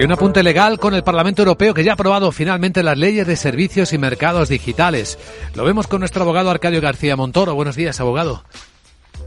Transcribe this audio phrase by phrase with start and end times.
[0.00, 3.26] Y un apunte legal con el Parlamento Europeo que ya ha aprobado finalmente las leyes
[3.26, 5.18] de servicios y mercados digitales.
[5.54, 7.54] Lo vemos con nuestro abogado Arcadio García Montoro.
[7.54, 8.42] Buenos días, abogado.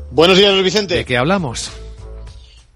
[0.09, 0.95] Buenos días, Luis Vicente.
[0.95, 1.69] ¿De qué hablamos?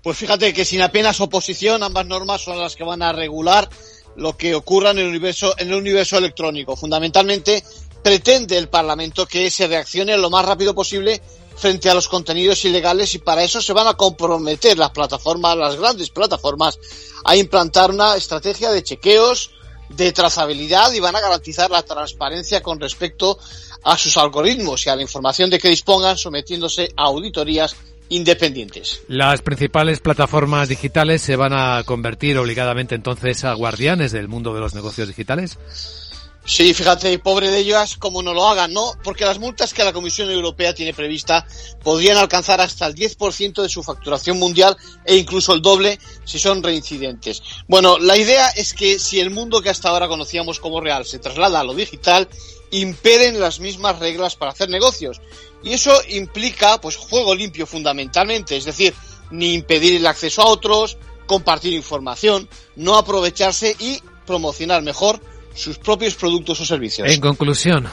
[0.04, 3.68] Pues fíjate que sin apenas oposición, ambas normas son las que van a regular
[4.16, 6.75] lo que ocurra en el universo, en el universo electrónico.
[6.75, 7.64] Fundamentalmente,
[8.04, 11.20] pretende el Parlamento que se reaccione lo más rápido posible
[11.58, 15.76] frente a los contenidos ilegales y para eso se van a comprometer las plataformas, las
[15.76, 16.80] grandes plataformas,
[17.26, 19.52] a implantar una estrategia de chequeos,
[19.89, 23.39] de trazabilidad y van a garantizar la transparencia con respecto
[23.84, 27.76] a sus algoritmos y a la información de que dispongan sometiéndose a auditorías
[28.10, 29.01] independientes.
[29.07, 34.62] Las principales plataformas digitales se van a convertir obligadamente entonces a guardianes del mundo de
[34.62, 35.58] los negocios digitales.
[36.50, 38.94] Sí, fíjate, pobre de ellas, como no lo hagan, ¿no?
[39.03, 41.45] Porque las multas que la Comisión Europea tiene prevista
[41.83, 46.64] podrían alcanzar hasta el 10% de su facturación mundial e incluso el doble si son
[46.64, 47.44] reincidentes.
[47.67, 51.20] Bueno, la idea es que si el mundo que hasta ahora conocíamos como real se
[51.20, 52.30] traslada a lo digital,
[52.72, 55.20] imperen las mismas reglas para hacer negocios.
[55.64, 58.94] Y eso implica, pues, juego limpio fundamentalmente, es decir,
[59.31, 65.20] ni impedir el acceso a otros, compartir información, no aprovecharse y promocionar mejor
[65.53, 67.09] sus propios productos o servicios.
[67.09, 67.88] En conclusión.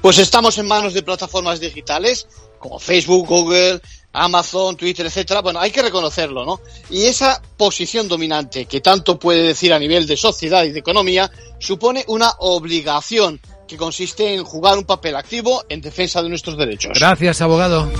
[0.00, 2.26] Pues estamos en manos de plataformas digitales
[2.58, 3.80] como Facebook, Google,
[4.12, 5.40] Amazon, Twitter, etcétera.
[5.42, 6.60] Bueno, hay que reconocerlo, ¿no?
[6.90, 11.30] Y esa posición dominante que tanto puede decir a nivel de sociedad y de economía
[11.58, 16.98] supone una obligación que consiste en jugar un papel activo en defensa de nuestros derechos.
[16.98, 17.90] Gracias, abogado.